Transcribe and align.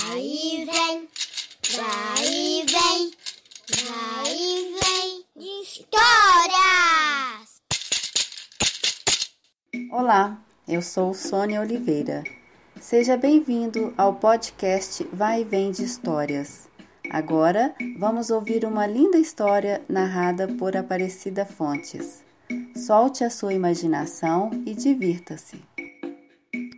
Vai 0.00 0.20
e 0.20 0.64
vem, 0.64 1.08
vai 1.76 2.24
e 2.24 2.64
vem, 2.66 3.10
vai 3.84 4.32
e 4.32 4.76
vem 4.78 5.24
de 5.36 5.62
histórias. 5.62 7.60
Olá, 9.90 10.38
eu 10.68 10.80
sou 10.82 11.12
Sônia 11.12 11.60
Oliveira. 11.60 12.22
Seja 12.80 13.16
bem-vindo 13.16 13.92
ao 13.98 14.14
podcast 14.14 15.02
Vai 15.12 15.40
e 15.40 15.44
Vem 15.44 15.72
de 15.72 15.82
Histórias. 15.82 16.68
Agora 17.10 17.74
vamos 17.98 18.30
ouvir 18.30 18.64
uma 18.64 18.86
linda 18.86 19.18
história 19.18 19.82
narrada 19.88 20.46
por 20.46 20.76
Aparecida 20.76 21.44
Fontes. 21.44 22.24
Solte 22.76 23.24
a 23.24 23.30
sua 23.30 23.52
imaginação 23.52 24.50
e 24.64 24.74
divirta-se. 24.74 25.60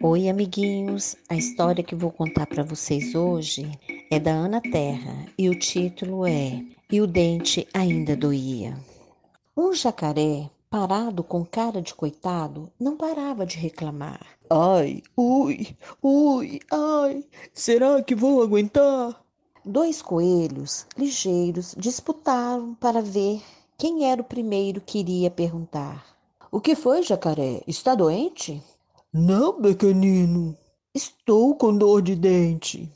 Oi, 0.03 0.31
amiguinhos! 0.31 1.15
A 1.29 1.37
história 1.37 1.85
que 1.85 1.95
vou 1.95 2.11
contar 2.11 2.47
para 2.47 2.63
vocês 2.63 3.15
hoje 3.15 3.71
é 4.11 4.19
da 4.19 4.31
Ana 4.31 4.59
Terra 4.59 5.27
e 5.37 5.47
o 5.51 5.59
título 5.59 6.27
é 6.27 6.65
E 6.91 7.03
o 7.03 7.07
Dente 7.07 7.69
Ainda 7.75 8.17
Doía. 8.17 8.79
Um 9.55 9.75
jacaré, 9.75 10.49
parado 10.71 11.23
com 11.23 11.45
cara 11.45 11.83
de 11.83 11.93
coitado, 11.93 12.73
não 12.81 12.97
parava 12.97 13.45
de 13.45 13.59
reclamar. 13.59 14.25
Ai, 14.49 15.03
ui, 15.15 15.77
ui, 16.03 16.61
ai, 16.73 17.23
será 17.53 18.03
que 18.03 18.15
vou 18.15 18.43
aguentar? 18.43 19.23
Dois 19.63 20.01
coelhos 20.01 20.87
ligeiros 20.97 21.75
disputaram 21.77 22.75
para 22.77 23.03
ver 23.03 23.43
quem 23.77 24.11
era 24.11 24.23
o 24.23 24.25
primeiro 24.25 24.81
que 24.81 25.01
iria 25.01 25.31
perguntar. 25.31 26.07
O 26.51 26.59
que 26.59 26.75
foi, 26.75 27.03
jacaré? 27.03 27.61
Está 27.67 27.95
doente? 27.95 28.63
Não, 29.13 29.61
pequenino. 29.61 30.57
Estou 30.95 31.57
com 31.57 31.77
dor 31.77 32.01
de 32.01 32.15
dente. 32.15 32.89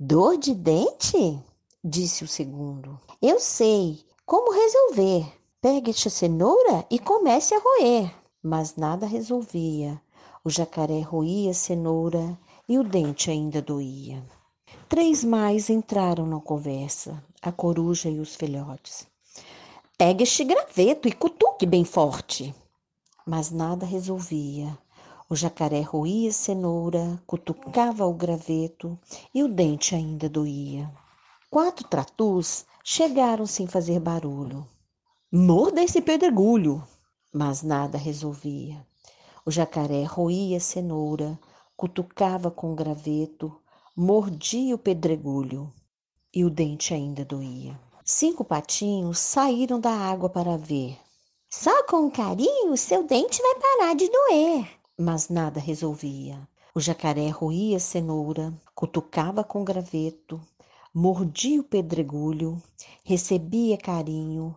Dor 0.00 0.36
de 0.36 0.52
dente? 0.52 1.40
Disse 1.82 2.24
o 2.24 2.28
segundo. 2.28 3.00
Eu 3.22 3.38
sei 3.38 4.04
como 4.26 4.52
resolver. 4.52 5.24
Pegue 5.60 5.92
esta 5.92 6.10
cenoura 6.10 6.84
e 6.90 6.98
comece 6.98 7.54
a 7.54 7.60
roer. 7.60 8.12
Mas 8.42 8.74
nada 8.74 9.06
resolvia. 9.06 10.02
O 10.44 10.50
jacaré 10.50 10.98
roía 11.02 11.52
a 11.52 11.54
cenoura 11.54 12.36
e 12.68 12.76
o 12.76 12.82
dente 12.82 13.30
ainda 13.30 13.62
doía. 13.62 14.26
Três 14.88 15.22
mais 15.22 15.70
entraram 15.70 16.26
na 16.26 16.40
conversa, 16.40 17.22
a 17.40 17.52
coruja 17.52 18.08
e 18.08 18.18
os 18.18 18.34
filhotes. 18.34 19.06
Pegue 19.96 20.24
este 20.24 20.42
graveto 20.42 21.06
e 21.06 21.12
cutuque 21.12 21.64
bem 21.64 21.84
forte. 21.84 22.52
Mas 23.24 23.52
nada 23.52 23.86
resolvia. 23.86 24.76
O 25.26 25.34
jacaré 25.34 25.80
roía 25.80 26.30
cenoura, 26.30 27.18
cutucava 27.26 28.04
o 28.04 28.12
graveto 28.12 28.98
e 29.32 29.42
o 29.42 29.48
dente 29.48 29.94
ainda 29.94 30.28
doía. 30.28 30.92
Quatro 31.50 31.88
tratus 31.88 32.66
chegaram 32.84 33.46
sem 33.46 33.66
fazer 33.66 33.98
barulho. 34.00 34.68
Morda 35.32 35.82
esse 35.82 36.02
pedregulho! 36.02 36.86
Mas 37.32 37.62
nada 37.62 37.96
resolvia. 37.96 38.86
O 39.46 39.50
jacaré 39.50 40.04
roía 40.04 40.60
cenoura, 40.60 41.40
cutucava 41.74 42.50
com 42.50 42.72
o 42.72 42.76
graveto, 42.76 43.50
mordia 43.96 44.74
o 44.74 44.78
pedregulho 44.78 45.72
e 46.34 46.44
o 46.44 46.50
dente 46.50 46.92
ainda 46.92 47.24
doía. 47.24 47.80
Cinco 48.04 48.44
patinhos 48.44 49.20
saíram 49.20 49.80
da 49.80 49.90
água 49.90 50.28
para 50.28 50.58
ver. 50.58 50.98
Só 51.48 51.82
com 51.84 52.10
carinho 52.10 52.76
seu 52.76 53.04
dente 53.04 53.40
vai 53.40 53.54
parar 53.54 53.94
de 53.94 54.06
doer 54.10 54.83
mas 54.98 55.28
nada 55.28 55.60
resolvia. 55.60 56.48
O 56.74 56.80
jacaré 56.80 57.28
roía 57.28 57.76
a 57.76 57.80
cenoura, 57.80 58.52
cutucava 58.74 59.44
com 59.44 59.64
graveto, 59.64 60.40
mordia 60.92 61.60
o 61.60 61.64
pedregulho, 61.64 62.60
recebia 63.04 63.76
carinho 63.76 64.56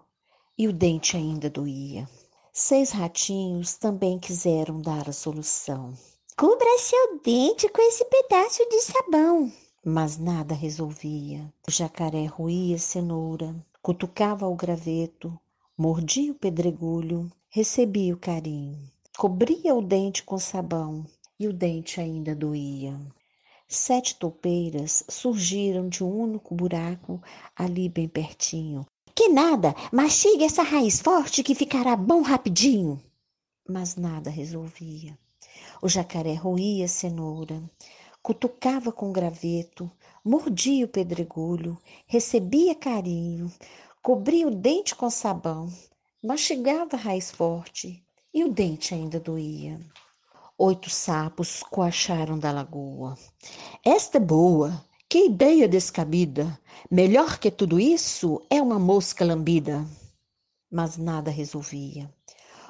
e 0.58 0.68
o 0.68 0.74
dente 0.74 1.16
ainda 1.16 1.50
doía. 1.50 2.10
Seis 2.52 2.90
ratinhos 2.92 3.76
também 3.76 4.18
quiseram 4.18 4.82
dar 4.82 5.08
a 5.08 5.14
solução. 5.14 5.94
Cubra 6.36 6.78
seu 6.80 7.20
dente 7.24 7.70
com 7.70 7.82
esse 7.82 8.06
pedaço 8.06 8.68
de 8.70 8.82
sabão. 8.82 9.52
Mas 9.86 10.18
nada 10.18 10.54
resolvia. 10.54 11.52
O 11.68 11.72
jacaré 11.72 12.26
roía 12.26 12.76
a 12.76 12.80
cenoura, 12.80 13.56
cutucava 13.82 14.48
o 14.48 14.56
graveto, 14.56 15.40
mordia 15.78 16.32
o 16.32 16.36
pedregulho, 16.36 17.32
recebia 17.50 18.14
o 18.14 18.18
carinho. 18.18 18.80
Cobria 19.18 19.74
o 19.74 19.82
dente 19.82 20.22
com 20.22 20.38
sabão 20.38 21.04
e 21.40 21.48
o 21.48 21.52
dente 21.52 22.00
ainda 22.00 22.36
doía. 22.36 22.96
Sete 23.68 24.16
toupeiras 24.16 25.04
surgiram 25.10 25.90
de 25.90 26.04
um 26.04 26.22
único 26.22 26.54
buraco 26.54 27.20
ali 27.56 27.90
bem 27.90 28.08
pertinho. 28.08 28.86
Que 29.16 29.28
nada, 29.30 29.74
mastigue 29.92 30.44
essa 30.44 30.62
raiz 30.62 31.02
forte 31.02 31.42
que 31.42 31.56
ficará 31.56 31.96
bom 31.96 32.22
rapidinho. 32.22 33.02
Mas 33.68 33.96
nada 33.96 34.30
resolvia. 34.30 35.18
O 35.82 35.90
jacaré 35.90 36.36
roía 36.36 36.86
a 36.86 36.88
cenoura, 36.88 37.60
cutucava 38.22 38.92
com 38.92 39.12
graveto, 39.12 39.92
mordia 40.24 40.86
o 40.86 40.90
pedregulho, 40.90 41.76
recebia 42.06 42.76
carinho, 42.76 43.52
cobria 44.00 44.48
o 44.48 44.54
dente 44.54 44.94
com 44.94 45.10
sabão, 45.10 45.74
mastigava 46.22 46.96
a 46.96 47.00
raiz 47.00 47.32
forte 47.32 48.06
e 48.38 48.44
o 48.44 48.52
dente 48.52 48.94
ainda 48.94 49.20
doía. 49.20 49.80
Oito 50.60 50.92
sapos 50.92 51.64
coacharam 51.64 52.38
da 52.38 52.52
lagoa. 52.52 53.18
Esta 53.84 54.18
é 54.18 54.22
boa! 54.22 54.86
Que 55.10 55.26
ideia 55.26 55.68
descabida! 55.68 56.60
Melhor 56.92 57.40
que 57.40 57.50
tudo 57.50 57.80
isso 57.80 58.40
é 58.48 58.62
uma 58.62 58.78
mosca 58.78 59.26
lambida. 59.26 59.84
Mas 60.70 60.98
nada 60.98 61.32
resolvia. 61.32 62.14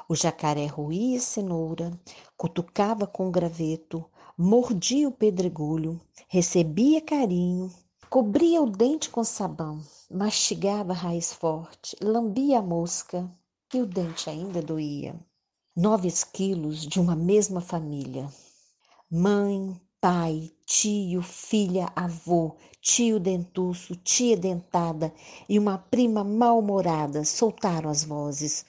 O 0.08 0.16
jacaré 0.16 0.68
roía 0.68 1.20
cenoura, 1.20 1.92
cutucava 2.38 3.06
com 3.06 3.28
o 3.28 3.32
graveto, 3.32 4.06
mordia 4.38 5.10
o 5.10 5.12
pedregulho, 5.12 6.00
recebia 6.30 7.02
carinho, 7.02 7.70
cobria 8.10 8.62
o 8.62 8.70
dente 8.70 9.10
com 9.10 9.22
sabão, 9.22 9.82
mastigava 10.10 10.94
a 10.94 10.96
raiz 10.96 11.34
forte, 11.34 11.98
lambia 12.02 12.60
a 12.60 12.62
mosca 12.62 13.30
e 13.74 13.82
o 13.82 13.86
dente 13.86 14.30
ainda 14.30 14.62
doía 14.62 15.20
nove 15.78 16.08
esquilos 16.08 16.88
de 16.88 17.00
uma 17.00 17.16
mesma 17.16 17.62
família. 17.62 18.28
Mãe, 19.12 19.80
pai, 20.02 20.52
tio, 20.66 21.22
filha, 21.22 21.92
avô, 21.96 22.56
tio 22.82 23.20
dentuço, 23.20 23.96
tia 23.96 24.36
dentada 24.36 25.14
e 25.48 25.60
uma 25.60 25.78
prima 25.78 26.24
mal-humorada 26.24 27.24
soltaram 27.24 27.92
as 27.92 28.04
vozes. 28.04 28.66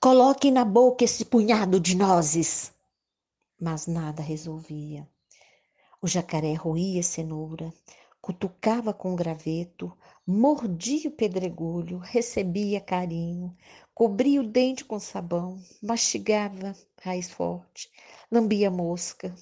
Coloque 0.00 0.52
na 0.52 0.64
boca 0.64 1.04
esse 1.04 1.24
punhado 1.24 1.80
de 1.80 1.96
nozes. 1.96 2.72
Mas 3.60 3.88
nada 3.88 4.22
resolvia. 4.22 5.08
O 6.00 6.06
jacaré 6.06 6.54
roía 6.54 7.02
cenoura, 7.02 7.74
cutucava 8.20 8.94
com 8.94 9.16
graveto, 9.16 9.92
mordia 10.24 11.08
o 11.08 11.12
pedregulho, 11.12 11.98
recebia 11.98 12.80
carinho, 12.80 13.52
cobria 13.94 14.40
o 14.40 14.46
dente 14.46 14.84
com 14.84 14.98
sabão, 14.98 15.60
mastigava 15.82 16.74
raiz 17.00 17.30
forte, 17.30 17.90
lambia 18.30 18.70
mosca, 18.70 19.34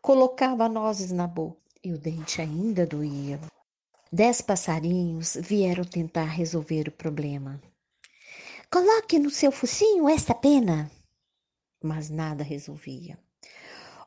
colocava 0.00 0.68
nozes 0.68 1.10
na 1.10 1.26
boca 1.26 1.60
e 1.82 1.92
o 1.92 1.98
dente 1.98 2.40
ainda 2.40 2.86
doía. 2.86 3.40
Dez 4.12 4.40
passarinhos 4.40 5.36
vieram 5.40 5.84
tentar 5.84 6.24
resolver 6.24 6.88
o 6.88 6.92
problema. 6.92 7.60
Coloque 8.70 9.18
no 9.18 9.30
seu 9.30 9.50
focinho 9.50 10.08
esta 10.08 10.34
pena. 10.34 10.90
Mas 11.82 12.10
nada 12.10 12.44
resolvia. 12.44 13.18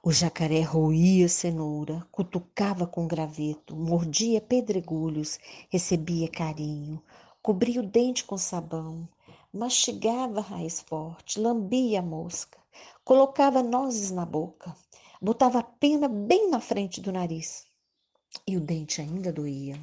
O 0.04 0.12
jacaré 0.12 0.62
roía 0.62 1.30
cenoura, 1.30 2.06
cutucava 2.12 2.88
com 2.88 3.08
graveto, 3.08 3.76
mordia 3.76 4.42
pedregulhos, 4.42 5.40
recebia 5.70 6.28
carinho, 6.28 7.02
cobria 7.42 7.80
o 7.80 7.86
dente 7.86 8.24
com 8.24 8.38
sabão, 8.38 9.08
mastigava 9.54 10.40
a 10.40 10.44
raiz 10.44 10.82
forte, 10.82 11.40
lambia 11.40 12.00
a 12.00 12.02
mosca, 12.02 12.58
colocava 13.04 13.62
nozes 13.62 14.12
na 14.12 14.26
boca, 14.26 14.76
botava 15.22 15.60
a 15.60 15.64
pena 15.64 16.08
bem 16.08 16.50
na 16.50 16.60
frente 16.60 17.02
do 17.02 17.12
nariz 17.12 17.66
e 18.48 18.56
o 18.58 18.62
dente 18.62 19.02
ainda 19.02 19.32
doía. 19.32 19.80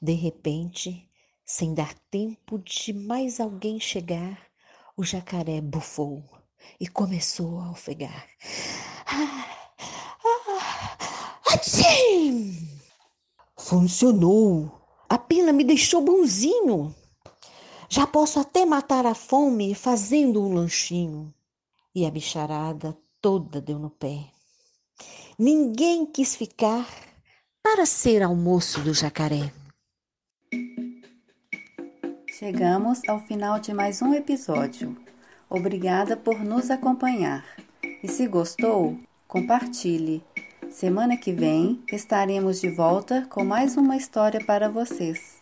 De 0.00 0.12
repente, 0.12 1.08
sem 1.44 1.74
dar 1.74 1.94
tempo 2.10 2.58
de 2.58 2.92
mais 2.92 3.40
alguém 3.40 3.80
chegar, 3.80 4.46
o 4.96 5.04
jacaré 5.04 5.60
bufou 5.60 6.22
e 6.78 6.86
começou 6.86 7.58
a 7.60 7.70
ofegar. 7.70 8.28
Ah, 9.06 9.46
ah! 9.46 9.62
Funcionou! 13.56 14.70
A 15.08 15.16
pena 15.16 15.52
me 15.52 15.64
deixou 15.64 16.02
bonzinho. 16.02 16.94
Já 17.94 18.06
posso 18.06 18.40
até 18.40 18.64
matar 18.64 19.04
a 19.04 19.14
fome 19.14 19.74
fazendo 19.74 20.42
um 20.42 20.54
lanchinho. 20.54 21.30
E 21.94 22.06
a 22.06 22.10
bicharada 22.10 22.96
toda 23.20 23.60
deu 23.60 23.78
no 23.78 23.90
pé. 23.90 24.24
Ninguém 25.38 26.06
quis 26.06 26.34
ficar 26.34 26.88
para 27.62 27.84
ser 27.84 28.22
almoço 28.22 28.80
do 28.80 28.94
jacaré. 28.94 29.52
Chegamos 32.30 33.06
ao 33.06 33.20
final 33.26 33.60
de 33.60 33.74
mais 33.74 34.00
um 34.00 34.14
episódio. 34.14 34.96
Obrigada 35.50 36.16
por 36.16 36.42
nos 36.42 36.70
acompanhar. 36.70 37.44
E 38.02 38.08
se 38.08 38.26
gostou, 38.26 38.98
compartilhe. 39.28 40.24
Semana 40.70 41.18
que 41.18 41.30
vem 41.30 41.82
estaremos 41.92 42.58
de 42.58 42.70
volta 42.70 43.26
com 43.28 43.44
mais 43.44 43.76
uma 43.76 43.98
história 43.98 44.42
para 44.42 44.70
vocês. 44.70 45.38